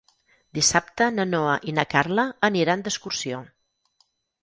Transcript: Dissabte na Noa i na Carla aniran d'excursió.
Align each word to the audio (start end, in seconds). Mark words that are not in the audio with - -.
Dissabte 0.57 1.09
na 1.19 1.27
Noa 1.35 1.53
i 1.73 1.75
na 1.81 1.87
Carla 1.93 2.27
aniran 2.53 2.85
d'excursió. 2.89 3.47